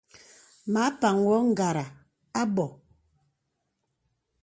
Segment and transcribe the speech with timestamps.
[0.71, 1.85] Mə a paŋ wɔ ngàrà
[2.39, 2.67] à bɔ̄.